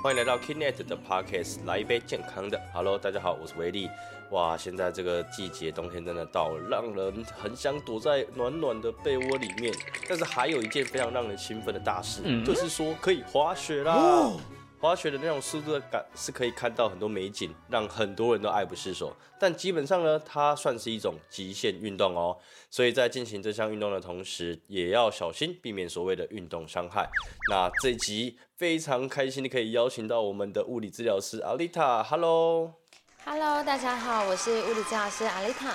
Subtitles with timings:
[0.00, 2.60] 欢迎来到 Kinet 的 Podcast，来一杯健康的。
[2.72, 3.90] Hello，大家好，我是维力。
[4.30, 9.74] 哇，现在这个季节，冬天真的到了，让人很想躲在暖暖的被窝里面。
[10.08, 14.30] 但是还有一件非常让人兴奋的大事，就是说可以滑雪啦。
[14.80, 19.14] 滑雪的那种速度的感是可以看到很多美景，让很多人都爱不释手。
[19.36, 22.38] 但基本上呢，它算是一种极限运动哦。
[22.70, 27.10] 所以在进行这项运动的同时，也要小心避免所谓的运动伤害。
[27.50, 35.70] 那这集非常开心的可以邀请到我们的物理治疗师阿丽塔，Hello，Hello，大家好，我是物理治疗师阿丽塔。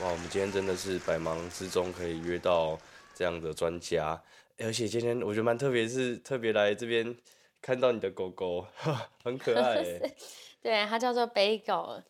[0.00, 2.78] 哇，我们今天真的是百忙之中可以约到
[3.16, 4.22] 这样的专家，
[4.60, 7.16] 而且今天我觉得蛮特别，是特别来这边。
[7.60, 8.66] 看到你的狗狗，
[9.22, 9.82] 很可爱。
[10.62, 12.02] 对，它叫做北狗，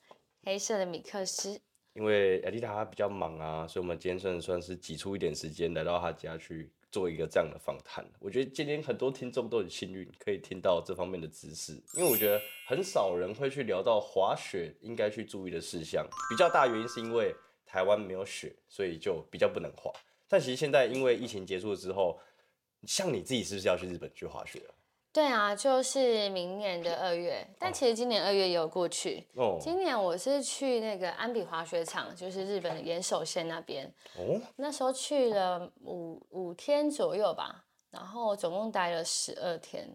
[0.44, 1.60] 黑色的米克斯。
[1.94, 8.06] 因为艾丽塔比较忙啊，所以我们今天算算是挤出一点时间来到她家去做一个这样的访谈。
[8.20, 11.72] 我觉得今天很多听众都很幸运，可以听到这方面的知识。
[11.94, 16.06] 因为我觉得很少人会去聊到滑雪应该去注意的事项。
[16.30, 17.34] 比较大原因是因为
[17.66, 19.92] 台湾没有雪，所以就比较不能滑。
[20.28, 22.20] 但其实现在因为疫情结束了之后，
[22.86, 24.74] 像你自己是不是要去日本去滑雪了？
[25.12, 29.26] 对啊，就是明年的二月，但其实今年二月也有过去。
[29.34, 33.92] 哦，今年我是去那个安比滑雪场，就是日本的岩手县那边。
[34.16, 39.88] 哦，那时候去了五五天左右吧，然后总共待了十二天。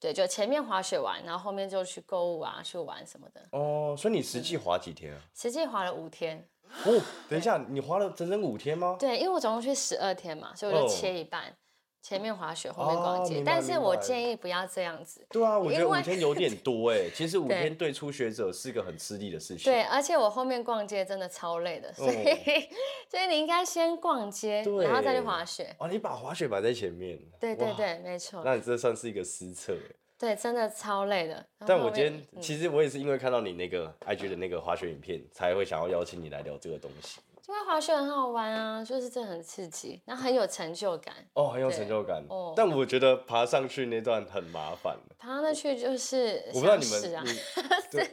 [0.00, 3.40] 对，就前面滑雪完，然后后面就去购物啊，去玩什么的。
[3.52, 5.20] 哦，所以你实际滑几天啊？
[5.34, 6.46] 实际滑了五天。
[6.84, 8.96] 哦，等一下，你滑了整整五天吗？
[8.98, 11.56] 对，因为我总共去十二天嘛，所以我就切一半。
[12.04, 15.26] 前面滑雪，后面逛街，但是我建议不要这样子。
[15.30, 17.08] 对啊，我觉得五天有点多哎。
[17.14, 19.72] 其实五天对初学者是个很吃力的事情。
[19.72, 22.24] 对，而且我后面逛街真的超累的，所以
[23.08, 25.74] 所以你应该先逛街，然后再去滑雪。
[25.78, 27.18] 哦，你把滑雪摆在前面。
[27.40, 28.42] 对对对，没错。
[28.44, 29.74] 那你这算是一个失策
[30.18, 31.42] 对，真的超累的。
[31.66, 37.18] 但我今天其实我也是因为看到你那个 IG 的那个滑雪影片，才会想要邀请你来聊这个东西。
[37.46, 41.14] 因为滑雪很好玩啊，就是真的很刺激，然后很有成就感。
[41.34, 42.24] 哦，很有成就感。
[42.28, 44.96] 哦，但我觉得爬上去那段很麻烦。
[45.18, 47.26] 爬上去就是我不知道你们，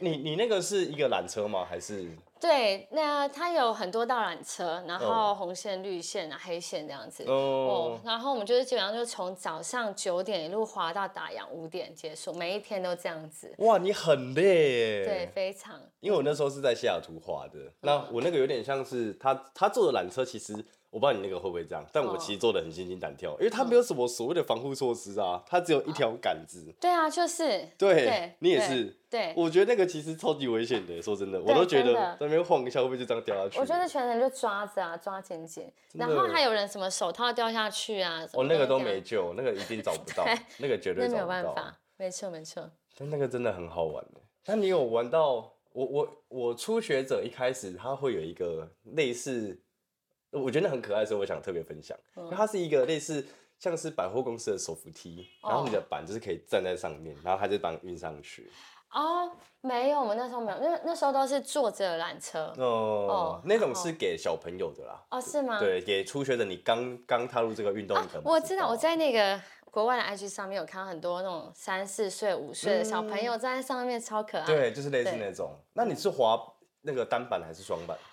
[0.00, 1.64] 你你你那个是一个缆车吗？
[1.68, 2.06] 还是？
[2.42, 7.22] 对，那它有很多道缆车，然后红线、绿线啊、黑线这样子。
[7.28, 8.00] 哦。
[8.04, 13.54] 然后我们就是基本上就从早上九点一路滑到打烊五点结束，每一天都这样子。
[13.58, 15.04] 哇，你很累耶。
[15.04, 15.80] 对，非常。
[16.00, 20.52] 因为我那时候是在西雅图滑的，那我那个有点像是他他坐的缆车，其实。
[20.92, 26.70] 我不知道你那个会不会这样，但我其实做的很心惊胆跳，因为它没有什么所谓的防护措施啊，它只有一条杆子。
[26.78, 27.66] 对啊，就是。
[27.78, 28.94] 对，你也是。
[29.08, 29.32] 对。
[29.34, 33.58] 我觉得那个其实超级危险的，说真的，我都觉得在那边晃一下会不会就这样掉下去？
[33.58, 40.26] 我觉得全程就抓着啊，抓紧紧，然后还有人什么手套掉下去啊，我那个都没救，那个一定找不到，
[40.58, 41.74] 那个绝对没有办法。
[41.96, 42.70] 没错没错。
[42.98, 44.20] 但那个真的很好玩的。
[44.44, 49.58] 但你有玩到我我我初学者一开始他会有一个类似。
[50.32, 51.96] 我觉得很可爱，所以我想特别分享。
[52.30, 53.24] 它是一个类似
[53.58, 58.50] 像是百货公司的手扶梯，然后你的板就是可以站在上面，然后它就帮你运上去。
[58.92, 59.30] 哦，
[59.62, 62.52] 没有，我们那时候没有，那那时候都是坐着缆车。
[62.58, 65.02] 哦，那种是给小朋友的啦。
[65.10, 65.58] 哦，是吗？
[65.58, 67.96] 对，给初学者，你刚刚踏入这个运动。
[68.24, 74.44] 我知道，我在那个国外的 IG 上面有看到很多那种三四岁、五岁的小朋友站在上面，超可爱。
[74.44, 75.58] 对，就是类似那种。
[75.72, 76.38] 那你是滑
[76.82, 77.96] 那个单板还是双板？
[77.96, 78.11] 嗯，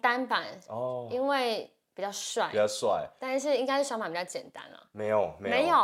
[0.00, 4.80] 单板哦，因为比较帅，比较帅，但是应该是双板比较简单了。
[4.92, 5.76] 没有，没有，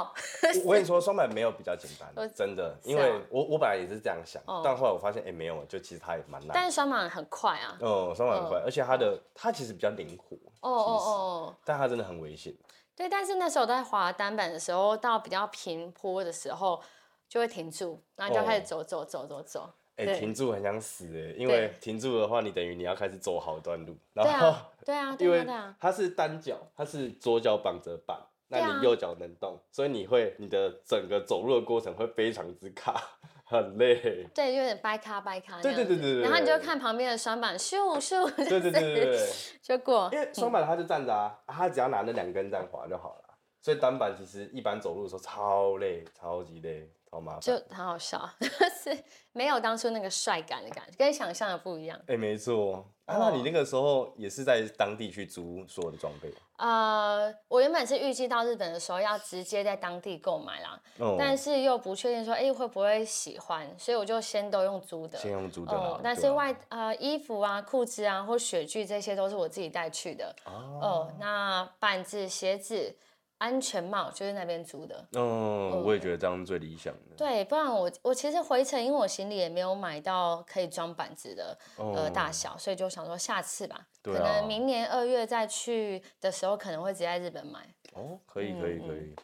[0.65, 6.51] 我跟你说，双板没有比较简单，真的，因为我我本来也是这样想，但后来我发现，哎，没有，就其实它也蛮难。
[6.53, 12.53] 但是双板很快啊，嗯，双板很快，而且它的它其实比较灵活，哦哦哦，但它真的很危险。
[12.97, 16.83] 对，但是那时候在滑单板的时候，到比较平坡的时候
[17.29, 19.71] 就会停住，然后就开始走走走走走。
[20.09, 23.97] 哎，停住很想死哎，因为停住的话，你等于你要开始走好一段路。
[24.13, 25.47] 然后 对啊，因为
[25.79, 28.19] 它是单脚，它是左脚绑着板，
[28.49, 33.01] 那你右脚能动，所以你会你的整个走路的过程会非常之卡，
[33.45, 34.27] 很累。
[34.35, 35.61] 对，有点掰卡掰卡。
[35.61, 36.23] 对对对对对。
[36.23, 39.29] 然后你就看旁边的双板咻咻，对对对对对，
[39.63, 40.09] 就过。
[40.13, 43.25] 因为双板它就站着啊，它只要拿那两根这样滑就好了。
[43.63, 46.91] 所以单板其实一般走路的时候超累，超级累。
[47.11, 52.01] 好麻烦，就很好笑，就 是没有当初那个帅感的感觉，跟想象的不一样。
[52.07, 52.87] 哎，没错。
[53.07, 56.33] 啊，那你那个时候也是在当地去租所有的装备？
[56.59, 60.81] 呃，我原本是预计到日本的时候要直接在当地购买啦，
[61.19, 65.19] 但是又不确定说，哎，会不会喜欢，所以我就先都用租的。
[65.19, 65.73] 先用租的。
[65.73, 70.33] 哦，但是外呃衣服啊、裤子啊或雪具这些都是我自己带去的。
[70.45, 71.11] 哦。
[71.19, 72.95] 那板子、鞋子。
[73.41, 75.09] 安全帽就是那边租的。
[75.13, 77.17] 嗯，我也觉得这样最理想的。
[77.17, 87.61] 对，不然我我其实回程，因为我行李也没有买到可以装板子的呃大小，所以就想说下次吧，可能明年二月再去的时候，可能会直接在日本买。
[87.95, 89.15] 哦，可以可以可以。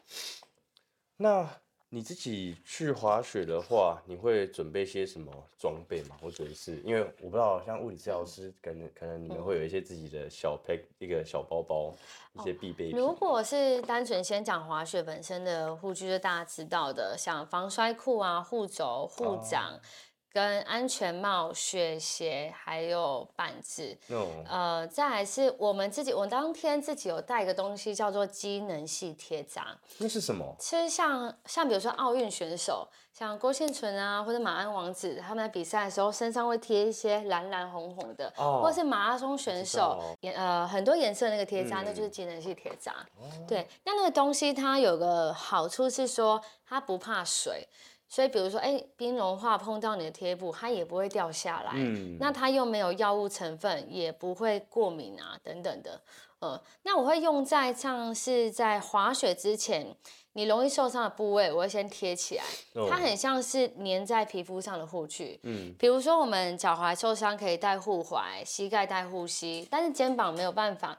[1.18, 1.48] 那。
[1.88, 6.16] 你自己去滑雪的话，你会准备些什么装备吗？
[6.20, 11.94] 或者是因为我不知道，像物理治疗师，可能可能你们会有一些自己的小 pack 一个小包包，
[12.34, 12.90] 一些必备。
[12.90, 19.80] 如果是单纯先讲滑雪本身的护具，就大家知道的，像防摔裤啊、护肘、护掌。
[20.36, 23.96] 跟安全帽、雪鞋还有板子，
[24.46, 29.68] 呃，再来是我们自己，我当天自己有带一个东西叫做机能系贴扎。
[29.96, 30.54] 那是什么？
[30.58, 42.94] 其实像像比如说奥运选手，像郭宪纯啊，或者马鞍王子，他们在比赛的时候身上会贴一些蓝蓝红红的，或者是马拉松选手颜呃很多颜色那个贴扎，那就是机能系贴扎。
[43.48, 47.66] 对，那那个东西它有个好处是说它不怕水。
[48.08, 51.72] 所以，比如说，哎，冰融化碰到你的贴布，它也不会掉下来。
[51.74, 56.00] 嗯，那它又没有药物成分，也不会过敏啊，等等的。
[56.38, 59.96] 呃，那我会用在像是在滑雪之前，
[60.34, 62.44] 你容易受伤的部位，我会先贴起来。
[62.88, 65.40] 它很像是粘在皮肤上的护具。
[65.42, 70.96] 嗯，比如说我们脚踝受伤可以戴护踝，膝盖戴护膝，但是肩膀没有办法，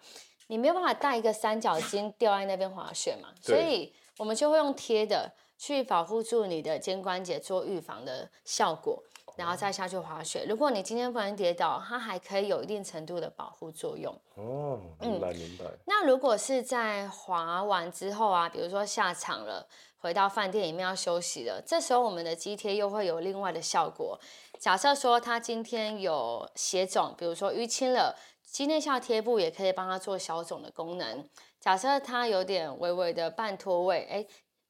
[0.48, 5.32] 你没有办法带一个三角 巾吊在那边滑雪嘛，所以我们就会用贴的。
[5.58, 9.04] 去保护住你的肩关节，做预防的效果，
[9.36, 10.46] 然后再下去滑雪。
[10.48, 14.14] 如果你今天不能跌倒，它还可以有一定程度的保护作用。
[14.36, 15.66] 哦，明白明白。
[15.86, 19.68] 那如果是在滑完之后啊，比如说下场了，
[19.98, 24.20] 回到饭店里面要休息了，这时候我们的肌贴又会有另外的效果。
[24.60, 31.28] 假设说他今天有血肿，比如说淤青了，肌内效贴布也可以帮他做消肿的功能。
[31.60, 34.28] 假设他有点微微的半脱位，哎。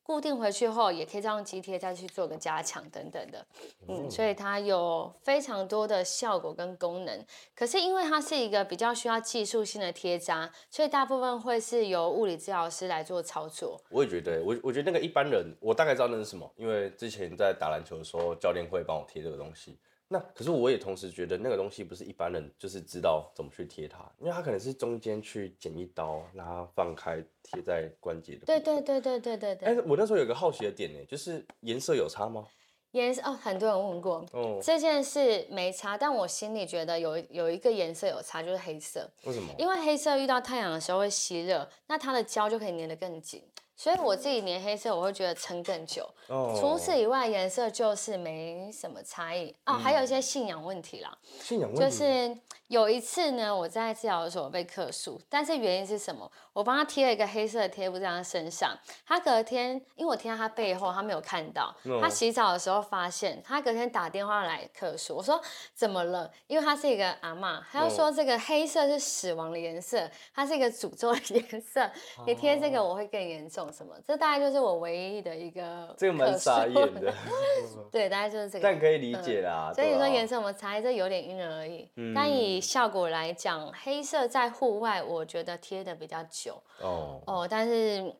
[0.07, 3.45] 固定回去后，也可以再用肌贴再去做个加强等等的，
[3.89, 7.25] 嗯，所以它有非常多的效果跟功能。
[7.54, 13.77] 可是因为它是一个比较需要技术性的贴扎，所以大部分会是由物理治疗师来做操作。
[13.89, 19.77] 我也觉得，我我觉得那个一般人，我大概知道那是什么，因为之前在打篮球的时候，教练会帮我贴这个东西。
[20.09, 28.45] 那可是我也同时觉得那个东西不是一般人就是知道怎么去贴它，因为它可能是中间去剪一刀，然后放开贴在关节的。
[28.45, 29.68] 对对对对对对对。
[29.68, 32.48] 哎，我那时候有个好奇的点呢，就是颜色有差吗？
[32.92, 39.12] 颜色哦，很多人问过哦，这件事没差，但我心里觉得有有一个颜色有差，就是黑色。
[39.25, 39.53] 为什么？
[39.57, 43.44] 因为黑色遇到太阳的时候会吸热，那它的胶就可以粘得更紧。
[43.77, 46.09] 所以我自己粘黑色，我会觉得撑更久。
[46.27, 46.57] 哦。
[46.59, 49.74] 除此以外，颜色就是没什么差异哦。
[49.74, 51.15] 还有一些信仰问题啦。
[51.39, 51.85] 信仰问题。
[51.85, 52.35] 就是
[52.67, 56.29] 有一次呢，我在治疗的时候被克诉，但是原因是什么？
[56.51, 61.73] 我帮他贴了一个黑色的贴布在他身上，他隔天，因为我贴在他背后，他没有看到。
[62.01, 65.39] 他洗澡的时候发现，他隔天打电话来克诉，我说
[65.73, 66.29] 怎么了？
[66.47, 71.89] 因为他是一个阿妈，他就说这个黑色是死亡的颜色，它是一个诅咒的 颜色，
[72.25, 73.71] 你贴这个我会更严重。
[73.71, 73.93] 什么？
[74.05, 77.13] 这大概就是我唯一的一个，这个蛮傻眼的。
[77.91, 78.63] 对，大概就是这个。
[78.63, 79.71] 但可以理解啦。
[79.73, 81.87] 所以说颜色我们差异，这有点因人而异。
[82.15, 86.62] 但以效果来讲，黑色在户外我觉得贴的比较久。
[86.79, 88.13] 哦哦，但是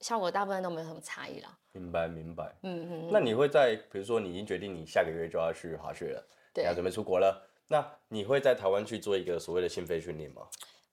[0.00, 1.48] 效果大部分都没有什么差异了。
[1.72, 2.54] 明白明白。
[2.62, 3.10] 嗯嗯。
[3.12, 10.42] 那你会在，比如说你已经决定你下个月就要去滑雪了，对，要准备出国了，那你会在台湾去做一个所谓的心肺训练吗？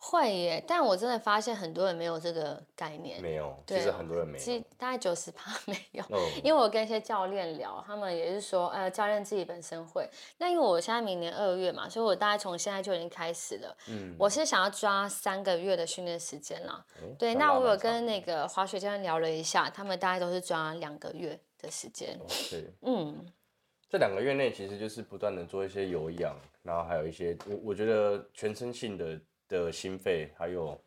[0.02, 3.22] 会耶，但我真的发现很多人没有这个概念。
[3.22, 4.44] 没有，其实很多人没有。
[4.44, 6.04] 其实大概九十八 没有，
[6.42, 10.10] 因为我跟一些教练聊，他们也是说，呃，教练自己本身会。
[10.38, 13.78] 那因为我现在明年二月嘛，所以我大概从现在就已经开始了。
[13.90, 14.16] 嗯。
[14.18, 16.86] 我是想要抓三个月的训练时间了。
[17.18, 22.18] 对，那我有跟那个滑雪教练聊了一下，他们大概都是抓两个月的时间。
[22.50, 22.74] 对。
[22.84, 23.30] 嗯。
[23.90, 29.20] 这两个月内其实就是不断的做一些有氧，然后还有一些我我觉得全身性的。
[29.50, 30.80] 的心肺还有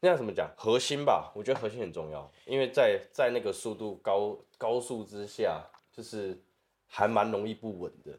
[0.00, 1.30] 那要怎么讲核心吧？
[1.36, 6.42] 我觉得核心很重要，因为在在那个速度高高速之下，就是
[6.86, 8.18] 还蛮容易不稳的。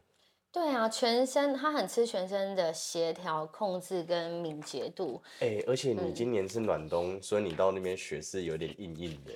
[0.52, 5.22] 对啊，全身他很吃全身的协调控制跟敏捷度。
[5.42, 9.34] 哎，而且你今年是暖冬，所以你到那边雪是有点硬硬的。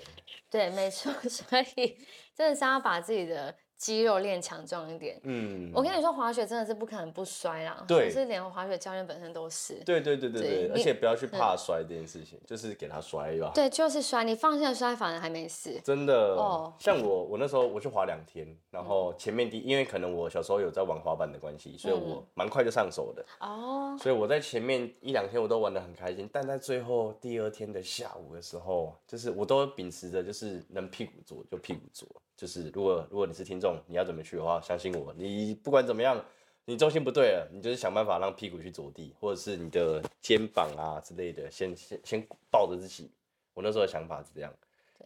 [0.49, 1.97] 对，没错， 所以
[2.33, 3.53] 真的是要把自己的。
[3.79, 5.17] 肌肉练强壮一点。
[5.23, 7.83] 嗯，我跟你说，滑雪真的是不可能不摔啦。
[7.87, 9.75] 对，是连滑雪教练本身都是。
[9.85, 13.51] 对对对对对，而且不要去怕摔这件事情，就是给他摔吧。
[13.55, 15.79] 对，就是摔，你放心摔，反而还没事。
[15.81, 23.25] 真的哦，像我，我那时候我去滑两天，然后前面第，因为可能我小时候有在玩滑板的关系，所以我蛮快就上手的。
[23.39, 23.97] 哦。
[23.97, 32.05] 所以我在前面一两天我都玩的很开心，但在最后第二天的下午的时候，就是我都秉持着就是能屁股坐就屁股坐。
[32.35, 36.23] 就是如果如果你是听众，你要怎么去的话，相信我，你不管怎么样，
[36.65, 43.11] 你重心不对了，你就是想办法让屁股去着地，或者是你的肩膀啊之类的，先先先抱着自己。
[43.53, 44.53] 我那时候的想法是这样，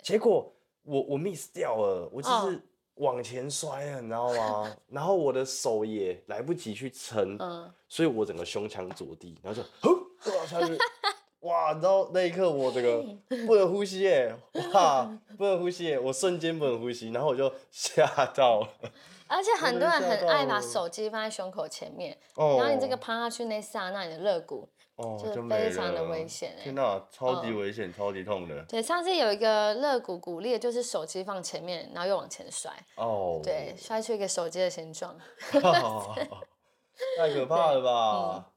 [0.03, 0.53] 结果
[0.83, 2.61] 我我 miss 掉了，我就是
[2.95, 4.75] 往前摔了，你知道吗？
[4.87, 7.37] 然后我的手也来不及去撑，
[7.89, 10.77] 所以我整个胸腔着地，然后就下去。
[11.43, 11.73] 哇！
[11.73, 13.03] 你知道那一刻我这个
[13.45, 14.35] 不能呼吸耶，
[14.73, 18.67] 哇，不能呼吸耶，我瞬间不能呼吸，然后我就吓到了。
[19.27, 28.63] 而且很多人很爱把手机放在胸口前面，然后你这个趴下去那刹那，你的肋骨就非常的危险哎天哪，超级危险，超级痛的。
[28.65, 32.71] 对，上次有一个肋骨骨裂，就是手机放前面，然后又往前摔。
[32.95, 33.41] 哦。
[33.43, 35.17] 对，摔出一个手机的形状。
[37.17, 38.52] 太可怕了吧！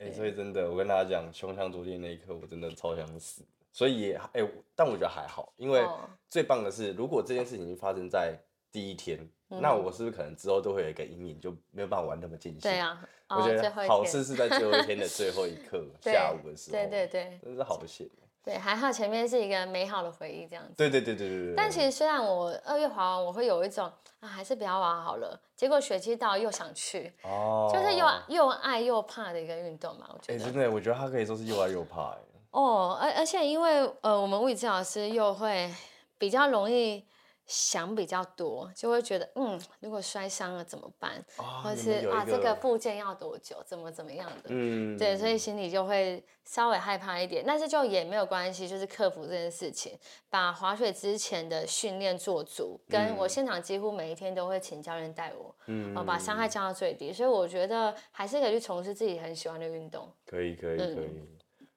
[0.00, 3.42] 哎，所以真的，我跟大家讲，胸腔着地那一刻，我真的超想死。
[3.72, 4.40] 所以，哎，
[4.74, 5.86] 但我觉得还好，因为
[6.28, 8.34] 最棒的是，如果这件事情发生在
[8.72, 12.62] 第一天，那我是不是可能之后都会有一个阴影，就没有办法玩那么尽兴？
[12.62, 16.78] 对啊，我觉得好事是在最后一天的最后一刻， 下午的时候。
[16.78, 18.08] 对对对，真是好险。
[18.42, 20.74] 对，还好前面是一个美好的回忆，这样子。
[20.76, 21.54] 对对对对对对。
[21.54, 25.38] 但其实虽然我二月滑完，我会有一种啊，还是不要玩好了。
[25.54, 30.34] 结果雪季到又想去，哦，就是又又爱又怕的一个运动嘛，我觉得。
[30.34, 32.16] 哎，真的，我觉得它可以说是又爱又怕。
[32.52, 35.72] 哦，而而且因为呃，我们物理治疗师又会
[36.18, 37.04] 比较容易。
[37.50, 41.22] 想比较多，就会觉得嗯，如果摔伤了怎么办？
[41.36, 43.60] 或者是啊，这个部件要多久？
[43.66, 44.50] 怎么怎么样的？
[44.50, 52.80] 嗯，对，所以心里就会稍微害怕一点，但是就也没有关系，就是克服这件事情，把滑雪之前的训练做足。
[52.88, 57.12] 跟我现场几乎每一天都会请教练带我，嗯，把伤害降到最低。
[57.12, 60.08] 所以我觉得还是可以去从事自己很喜欢的运动。
[60.24, 61.10] 可以，可以，可以。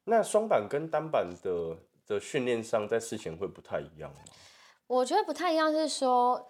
[0.04, 1.76] 那双板跟单板的
[2.06, 4.20] 的训练上，在事前会不太一样吗？
[4.88, 6.50] 我觉得不太一样，是说，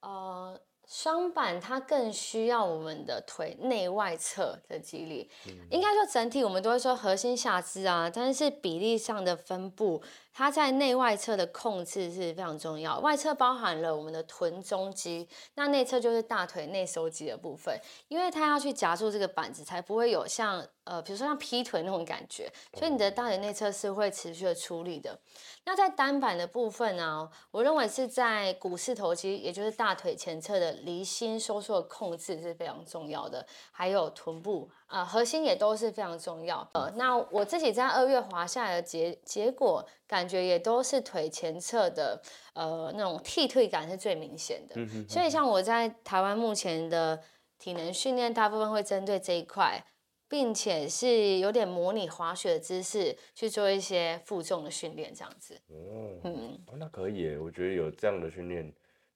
[0.00, 5.30] 呃，双板它更需要我们的腿内外侧的肌力。
[5.70, 12.98] 应该说整体我们都会说核心下肢啊，但是比例上的分布，它在内外侧的控制是非常重要。
[13.00, 25.18] 外侧包含了我们的臀中肌，那内侧就是大腿内收肌的部分，因为它要去夹住这个板子，才不会有像呃，比如说像劈腿那种感觉，所以你的大腿内侧是会持续的出力的。
[25.64, 36.68] 那在单板的部分呢，我认为是在股四头肌，也就是大腿前侧的离心收缩控制是非常重要的，还有臀部啊核心也都是非常重要。
[36.74, 42.20] 呃，那我自己在二月滑下来的结结果，感觉也都是腿前侧的
[42.54, 44.74] 呃那种替退感是最明显的。
[45.08, 47.22] 所以像我在台湾目前的
[47.58, 49.84] 体能训练，大部分会针对这一块。
[50.30, 55.54] 并且是有点模拟滑雪的姿势去做一些负重的训练，这样子。
[55.68, 58.70] 哦，嗯，那可以，我觉得有这样的训练，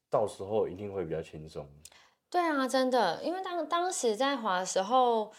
[0.09, 1.69] 到时候一定会比较轻松。
[2.31, 5.31] 对啊，真的，因为当当时在滑的时候，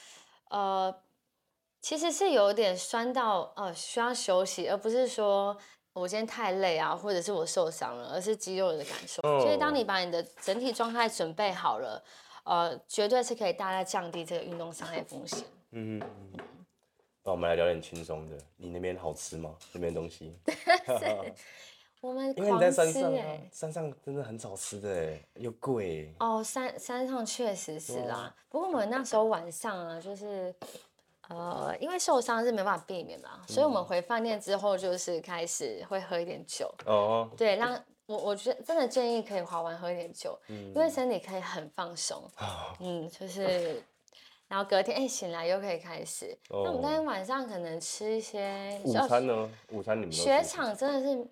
[0.53, 0.93] 呃，
[1.81, 5.57] 其实是有点酸到，呃，需要休息，而不是说
[5.93, 9.19] 我今天太累啊，或者是我受伤了，而是肌肉的感受。
[9.41, 12.03] 所以，当你把你的整体状态准备好了，
[12.43, 15.39] 呃，绝对是可以大大降低这个运动伤害风险。
[15.71, 16.39] 嗯嗯，
[17.23, 18.37] 那我们来聊点轻松的。
[18.55, 19.55] 你那边好吃吗？
[19.71, 20.37] 那边东西？
[22.03, 26.13] 我们因为你在山上啊，山上真的很少吃的，又贵。
[26.19, 28.35] 哦，山山上确实是啦。
[28.49, 30.53] 不过我们那时候晚上啊，就是
[31.29, 36.69] 呃，因为受伤是没办法避免嘛，所以我们回饭店之后就是开始会喝一点酒。
[36.85, 37.29] 哦。
[37.37, 42.21] 对，让我我觉得真的建议可以滑完喝一点酒，因为身体可以很放松。
[42.81, 43.81] 嗯，就是。
[44.49, 46.37] 然后隔天哎醒来又可以开始。
[46.49, 49.49] 那我们那天晚上可能吃一些午餐呢？
[49.71, 51.27] 午餐你们雪场真的是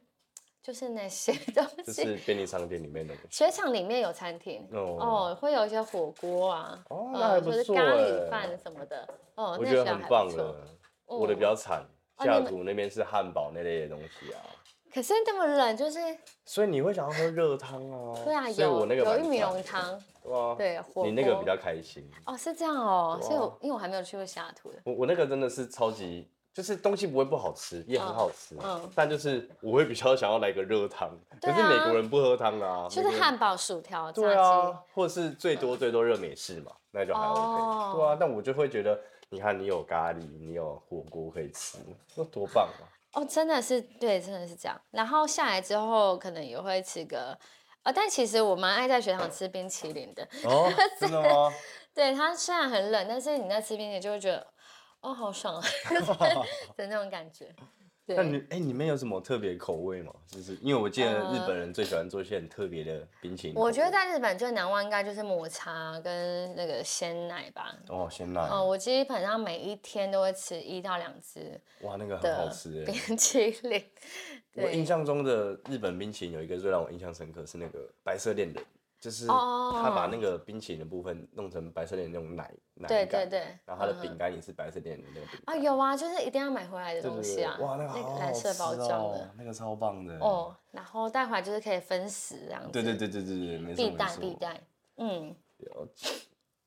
[0.61, 3.13] 就是那些 东西，就是便利商店里面的。
[3.29, 10.55] 雪场里面有餐厅哦，会有一些火锅啊，哦，就是咖喱饭什么的哦，我觉得很棒了。
[11.07, 11.83] 我的比较惨，
[12.19, 14.39] 下图那边是汉堡那类的东西啊。
[14.93, 15.99] 可是这么冷，就是
[16.45, 18.13] 所以你会想要喝热汤啊？
[18.23, 19.99] 对啊，有有玉米浓汤，
[20.57, 31.09] 对，火你那个比较开心哦，是这样哦，所以我因为我还没有去过西雅图的，我我那个真的是超级就是东西不会不好吃，也很好吃，嗯，但就是我会比较想要来个热汤，
[31.41, 41.77] 可是美国人不喝汤啊，就是汉堡、薯条、对啊，或者是最多最多热美式嘛，那就还 OK，对啊，但我就会觉得，你看你有咖喱，你有火锅可以吃，
[42.15, 42.83] 那多棒啊！
[43.13, 44.79] 哦，真的是对，真的是这样。
[44.91, 47.37] 然后下来之后，可能也会吃个，
[47.83, 50.27] 呃，但其实我蛮爱在学堂吃冰淇淋的。
[50.43, 51.53] 哦， 真的吗？
[51.93, 54.45] 对，它虽然很冷，但是你在吃冰淇淋就会觉得。
[55.01, 55.63] 哦，好爽啊！
[56.77, 57.47] 的那种感觉。
[58.07, 60.11] 那你哎，你们有什么特别口味吗？
[60.27, 63.55] 就是因为我记得日本人最喜欢做一些很特别的冰淇淋。
[63.55, 67.73] 我觉得在日本最难忘应该就是抹茶跟那个鲜奶吧。
[67.87, 68.41] 哦，鲜奶。
[68.49, 71.57] 哦，我基本上每一天都会吃一到两只。
[71.81, 73.81] 哇，那个很好吃冰淇淋。
[74.55, 78.63] 我印象中的日本冰淇淋有一个最让我印象深刻是那个白色恋人。
[79.01, 94.61] 就是他把那个冰淇淋的部分弄成白色点那种奶奶对对对，然后他的饼干也是白色点的那个饼啊，有啊，就是一定要买回来的东西啊，哇，那个蓝色包装的，那个超棒的哦，然后带回来就是可以分食这样子，对对对对对对，没错必带必带，
[94.97, 95.35] 嗯。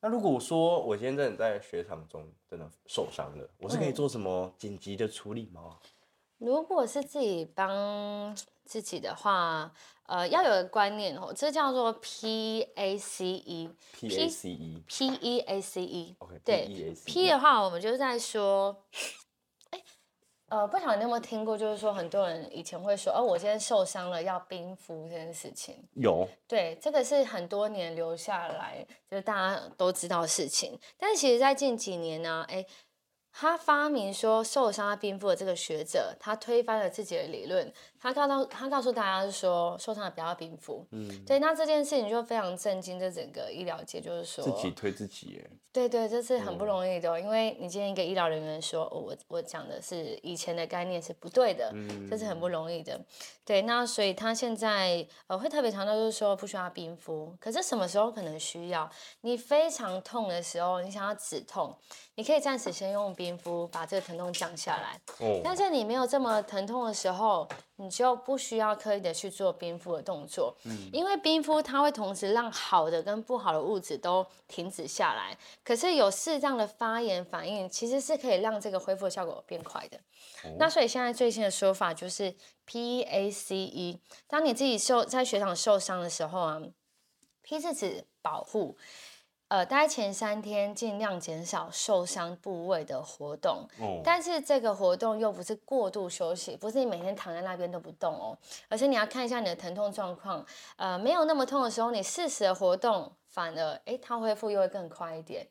[0.01, 5.79] 那如果说我今天真的在雪场中真的受伤了，我是可以做什么紧急的处理吗？
[6.39, 9.73] 如果是自己帮自己的话。
[10.07, 18.85] 呃，要有个观念哦，这叫做 P A C E，P A C E，P E A C E，OK，对，P 的话，我们就是在说，
[19.71, 19.83] 哎，
[20.49, 32.67] 呃，不晓得你有没有听过，就是说很多人以前会说，哦，我今天受伤了要冰敷这件事情，有，对，这个是很多年留下来，就是大家都知道的事情，但是其实在近几年呢，哎。
[33.37, 37.75] 他发明说受伤要冰敷的这个学者，他推翻了自己的理论。
[38.05, 40.87] 他告到他告诉大家是说受伤的不要冰敷。
[40.91, 45.51] 嗯，对，那这件事情就非常震惊这整个医疗界，就是说自己推自己耶。
[45.73, 51.75] 对对，这是很不容易的，因为你今天一个医疗人员说，我我讲的是以前的概念是不对的，
[52.09, 53.01] 这是很不容易的。
[53.45, 57.35] 对，那所以他现在呃会特别强调，就是说不需要冰敷。
[57.41, 58.89] 可是什么时候可能需要？
[59.23, 61.77] 你非常痛的时候，你想要止痛，
[62.15, 65.01] 你可以暂时先用冰敷把这个疼痛降下来。
[65.27, 65.41] 哦。
[65.43, 67.49] 但是你没有这么疼痛的时候。
[67.77, 75.37] 你就不需要刻意的去做冰敷的动作，嗯，因为冰敷它会同时让好的跟不好的物质都停止下来。
[75.65, 79.99] 可是有适当的发炎反应，其实是可以让这个恢复效果变快的。
[80.59, 84.01] 那所以现在最新的说法就是 P A C E。
[84.29, 86.63] 当你自己受在雪场受伤的时候啊
[87.43, 88.77] ，P 是指保护。
[89.55, 93.65] 呃，大概前三天尽量减少受伤部位的活动，
[94.03, 98.37] 但是这个活动又不是过度休息，不是你每天躺在那边都不动哦，
[98.69, 103.13] 而且你要看一下你的疼痛状况，呃，没有那么痛的时候，你适时的活动。
[103.35, 105.45] 反而，哎，它恢复又会更快一点。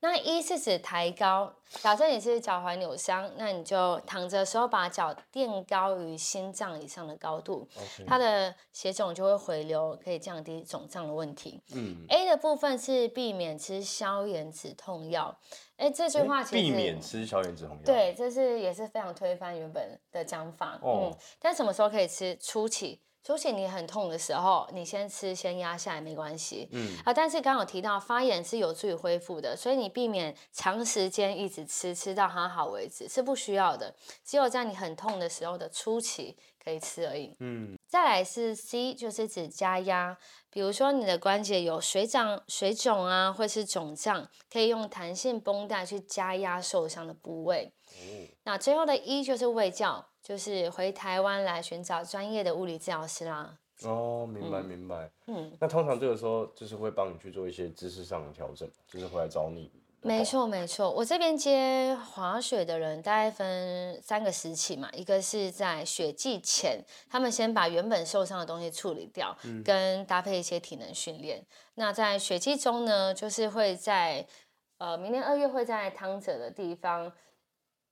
[0.00, 1.50] 那一是指抬高，
[1.80, 7.66] 假设你是脚踝扭伤，那你就躺着的时候把脚垫高于心脏以上的高度，
[8.06, 11.62] 它的血肿就会回流，可以降低肿胀的问题。
[11.72, 15.34] 嗯，A 的部分是避免吃消炎止痛药。
[15.78, 20.78] 哎，这句话其实避免吃消炎止痛药，对，这是也是非常推翻原本的讲法。
[20.84, 22.36] 嗯，但什么时候可以吃？
[22.36, 23.00] 初期。
[23.22, 26.68] 出血你很痛的时候，你先吃先压下来没关系。
[26.72, 33.94] 嗯啊，但是刚刚有提到发炎是有助于恢复的，所以你避免长时间一直吃，吃到它好为止是不需要的。
[34.24, 37.36] 只有在你很痛的时候的初期可以吃而已。
[37.40, 40.16] 嗯，再来是 C，就是指加压，
[40.50, 47.72] 比如说你的关节有水涨、水肿啊，或是肿胀，可以用弹性绷带去加压受伤的部位。
[48.44, 50.06] 那最后的一就是卫教。
[50.22, 53.58] 就是回台湾来寻找专业的物理治疗师啦。
[53.84, 55.10] 哦，明白明白。
[55.26, 59.72] 嗯，那通常这个时候就是会帮你去做一些知识上的调整，就是回来找你。
[60.02, 71.42] 没错没错，我这边接滑雪的人大概分三个时期嘛，一个是在雪季前，他们先把原本受伤的东西处理掉，跟搭配一些体能训练。
[71.76, 74.26] 那在雪季中呢，就是会在
[74.76, 77.10] 呃明年二月会在汤泽的地方。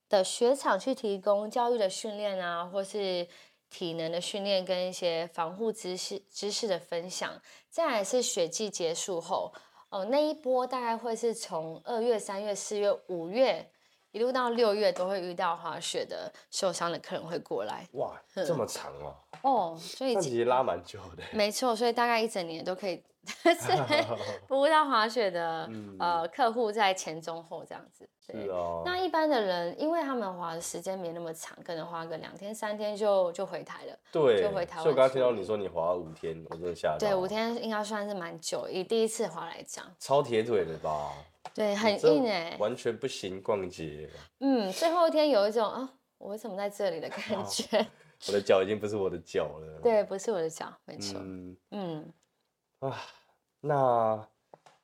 [0.09, 3.27] 的雪场去提供教育的训练啊，或是
[3.69, 7.41] 体能的训练跟一些防护知识知识的分享。
[7.69, 9.53] 再来是雪季结束后，
[9.91, 13.71] 哦，那一波大概会是从二月、三月、四月、五月
[14.13, 17.87] 一路到六月，都会遇到滑雪的受伤的客人会过来。
[17.93, 19.17] 哇，这么长哦！
[19.43, 21.23] 哦，所以其实拉蛮久的。
[21.33, 23.03] 没错，所以大概一整年都可以。
[23.29, 24.05] 是
[24.49, 28.83] 不到滑雪的呃客户在前中后这样子，是哦。
[28.85, 33.99] 那一般的人，因为他们滑的时间没那么长，可能滑个两天三天就就回台了。
[34.11, 34.81] 对，就回台。
[34.81, 36.99] 所以我刚刚听到你说你滑五天，我真的吓到。
[36.99, 39.85] 对，五天应该算是蛮久，以第一次滑来讲。
[39.99, 41.13] 超铁腿的吧？
[41.55, 44.09] 对，很硬哎，完全不行逛街。
[44.41, 45.89] 嗯，最后一天有一种啊，
[46.19, 47.87] 我为什么在这里的感 觉？
[48.27, 49.81] 我的脚已经不是我的脚了。
[49.81, 51.21] 对，不是我的脚，没错。
[51.71, 52.13] 嗯
[52.81, 52.97] 啊，
[53.61, 54.17] 那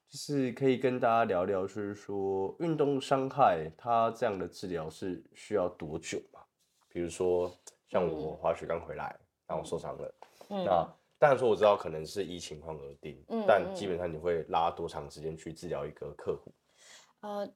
[0.08, 6.40] 就是可以跟大家聊聊，就是说运动伤害它这样的治疗是需要多久嘛？
[6.88, 7.52] 比如说
[7.88, 10.14] 像我滑雪刚回来，然后受伤了，
[10.48, 10.86] 那
[11.18, 16.52] 当然说我知道可能是依情况而定，但基本上你会拉多长时间去治疗一个客户？
[17.20, 17.48] 呃。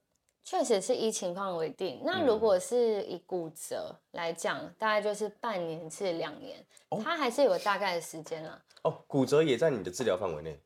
[0.44, 2.00] 确实是依情况为定。
[2.02, 6.64] 那如果是以骨折来讲，大概就是半年至两年，
[7.04, 8.62] 它还是有大概的时间了。
[8.82, 10.58] 哦，骨折也在你的治疗范围内。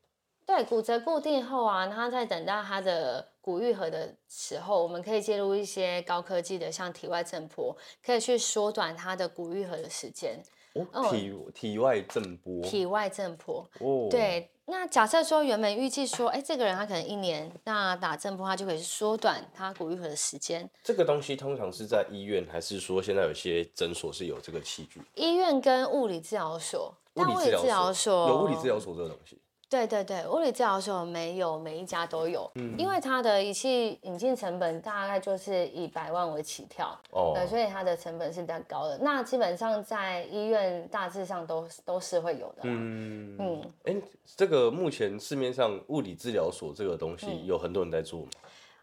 [0.47, 10.43] 对，骨折固定后啊，它在等到它的骨愈合的时候，我们可以介入一些高科技的，像体外震波，可以去缩短它的骨愈合的时间。
[10.75, 12.63] 哦，体体外震波。
[12.63, 13.69] 体外震波。
[13.81, 14.09] 哦。
[14.11, 14.49] 对。
[14.65, 20.71] 那假设说原本预计说，哎，这个人他可能一年，那打针波他就可以缩短他骨愈合的时间。
[20.85, 25.03] 这个东西通常是在医院，还是说现在有些诊所是有这个器具？
[25.17, 29.37] 医院跟物理治疗所，物理治疗所有物理治疗所这个东西。
[29.73, 38.99] 对对对，物理治疗所没有每一家都有，嗯因为它的仪器引进成本大概就是以百万为起跳，哦，所以它的成本是比较高的。
[38.99, 42.65] 那基本上在医院大致上都都是会有的。
[42.65, 43.97] 嗯嗯，哎，
[44.37, 48.29] 这个目前市面上物理治疗所这个东西有很多人在做吗？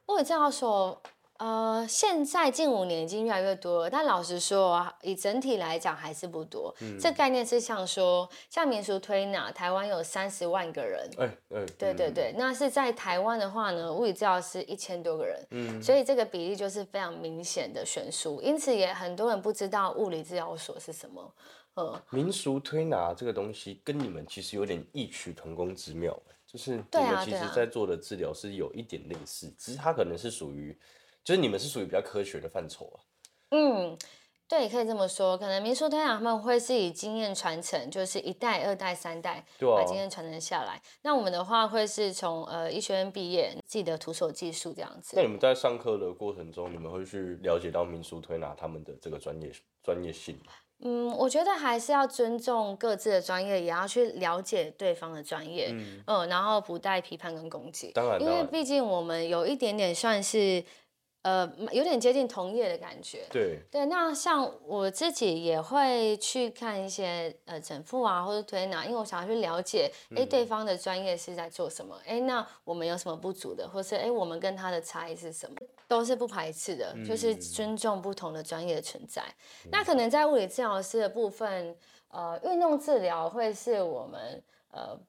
[0.07, 0.99] 物理治疗所。
[1.39, 6.75] 呃，现在近五年已经越来越多了，但老实说，以整体来讲还是不多。
[6.81, 11.09] 嗯这概念是像说，像民俗推拿，台湾有三十万个人。
[11.17, 11.25] 哎
[11.55, 15.41] 哎，对对对，那是在台湾的话呢，物理治疗师一千多个人。
[15.51, 21.33] 嗯，所以这个比例就是非常明显的悬殊，因此也很多人不知道物理治疗所是什么。
[21.75, 26.13] 呃，民俗推拿这个东西跟你们其实有点异曲同工之妙，
[26.45, 30.77] 就是你们其实在做的治疗是有一点类似，只是它可能是属于。
[31.29, 32.97] 就是你们是属于比较科学的范畴啊。
[33.51, 33.95] 嗯，
[34.47, 35.37] 对，可以这么说。
[35.37, 40.81] 可能民俗推拿他们会是以经验传承，就是一代、二代、三代把经验传承下来。
[41.03, 45.17] 那我们的话会是从呃医学院毕业，自己的徒手技术这样子。
[45.17, 49.51] 那你们在上课的过程中，你们会去了解到民俗推拿他们的这个专业
[49.83, 50.53] 专业性吗？
[50.79, 55.69] 嗯，我觉得还是要尊重各自的专业，也要去了解对方的专业。
[55.73, 57.91] 嗯，嗯，然后不带批判跟攻击。
[57.91, 60.63] 当然，因为毕竟我们有一点点算是。
[61.29, 63.27] 呃，有点接近同业的感觉。
[63.29, 71.95] 对对，那像我自己也会去看一些呃整复啊，或者推拿，因为我想要去了解，哎，对方的专业是在做什么？
[72.07, 75.55] 哎，那我们有什么不足的，或是哎，我们跟他的差异是什么？
[75.87, 79.21] 都是不排斥的，就是尊重不同的专业的存在。
[79.71, 81.75] 那可能在物理治疗师的部分，
[82.09, 84.99] 呃，运动治疗会是我们呃。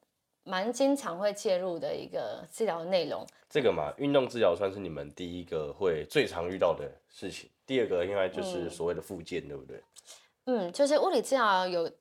[0.43, 3.25] 蛮经常会介入的一个治疗内容。
[3.49, 7.49] 这个嘛，运动治疗算是你们第一个会最常遇到的事情。
[7.65, 9.81] 第二个应该就是所谓的附件，对不对？
[10.45, 11.91] 嗯，就是物理治疗有。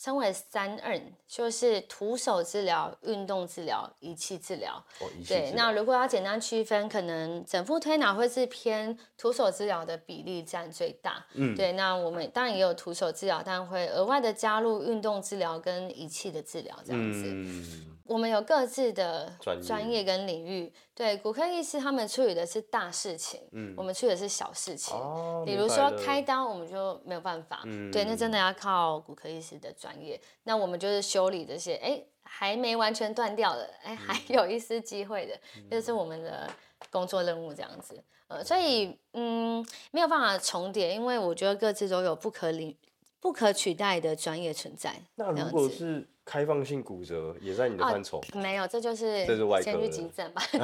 [0.00, 4.82] 称为三 N，就是徒手治疗、运动治疗、仪器治疗。
[4.98, 11.26] 哦，仪器对，那如果要简单区分，可能整副推拿会是偏徒手治疗的比例占最大。
[11.34, 17.24] 嗯，对，那我们当然也有徒手治疗，但会额外的加入运动治疗跟仪器的治疗这样子。
[17.26, 17.96] 嗯。
[18.06, 19.32] 我们有各自的
[19.62, 30.20] 专业跟领域，对骨科医师他们处理的是大事情，嗯，我们处理的是小事情，哦，比如说开刀我们就没有办法，嗯，对，那真的要靠骨科医师的专业。
[30.42, 36.50] 那我们就是修理这些，哎，还没完全断掉的，哎，还有一丝机会的，这是我们的
[36.90, 38.04] 工作任务这样子。
[38.28, 42.76] 呃，所以嗯，没有办法重叠，因为我觉得各自都有不可理、
[43.20, 44.94] 不可取代的专业存在。
[45.14, 46.06] 那如果是。
[46.22, 48.20] 开放性骨折也在你的范畴？
[48.34, 50.40] 没有，这就是这是外科先去急诊吧。
[50.52, 50.62] 对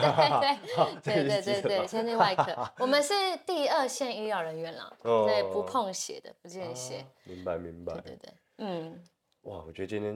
[1.03, 2.55] 对对对对对，先去外科。
[2.79, 3.12] 我们是
[3.45, 7.05] 第二线医疗人员了，对，不碰血的，不见血。
[7.25, 7.95] 明白明白。
[7.95, 9.03] 对对对，嗯。
[9.40, 10.14] 哇，我觉得今天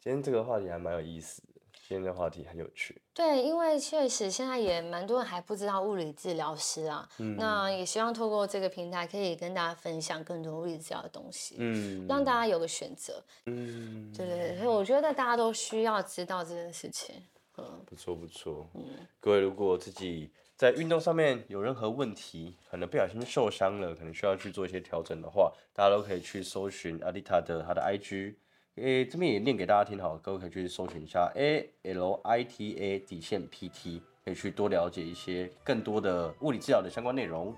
[0.00, 1.42] 今天这个话题还蛮有意思。
[1.88, 17.14] 今天的话题很有趣，对，因为确实现在也蛮多人还不知道物理治疗师啊，那也希望透过这个平台可以跟大家分享更多物理治疗的东西，嗯，让大家有个选择，嗯，对对对，所以我觉得大家都需要知道这件事情，
[17.56, 18.84] 嗯，不错不错，嗯，
[19.18, 28.34] 各位如果自己在运动上面有任何问题，可能不小心受伤了，可能需要去做一些调整的话，大家都可以去搜寻阿丽塔的他的 IG。
[28.82, 37.54] 诶，这边也念给大家听好，各位可以去搜寻一下 A L I T A 底线 P T，可以去多了解一些更多的物理治疗的相关内容。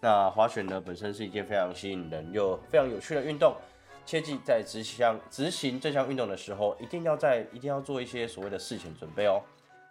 [0.00, 3.54] 那滑雪呢，本身是一件非常吸引人又非常有趣的运动，
[4.04, 9.40] 切记在执行执行这项运动的时候，一定要在一定要做一些所谓的事前准备哦。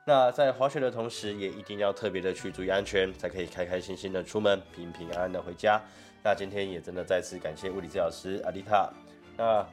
[0.06, 5.80] 那在滑雪的同时，也一定要特别的去注意安全，才可以开开心心的出门，平平安安的回家。
[6.24, 8.90] 那今天也真的再次感谢物理治疗师阿丽塔。
[9.38, 9.66] 那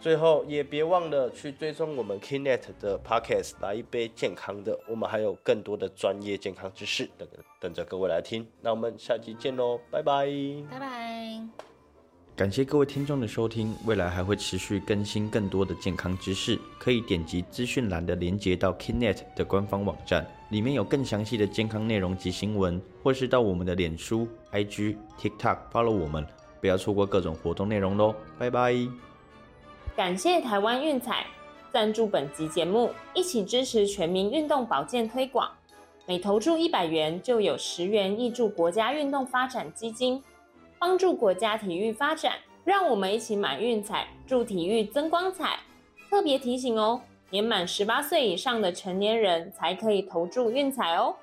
[0.00, 4.78] 最后也别忘了去追踪我们 Kinet 的 Podcast，来一杯健康的。
[4.86, 7.28] 我们还有更多的专业健康知识等
[7.60, 8.46] 等着各位来听。
[8.60, 10.26] 那我们下期见喽，拜拜，
[10.70, 11.40] 拜拜。
[12.36, 26.24] 感谢各位听众的收听，未来还会持续更新更多的健康知识，可以点击资讯栏的连接到 Kinet 的官方网站，里面有更详细的健康内容及新闻，或是到我们的脸书、IG、TikTok follow 我们，
[26.60, 29.07] 不要错过各种活动内容喽，拜拜！
[29.98, 31.26] 感谢台湾运彩
[31.72, 35.50] 赞助本集节目，一起支持全民运动保健推广，
[36.06, 40.22] 每投注一百元就有十元挹注国家运动发展基金。
[40.78, 45.58] 帮助国家体育发展，让我们一起买运彩，助体育增光彩。
[46.08, 51.16] 特别提醒哦，年满十八岁以上的成年人才可以投注运彩哦。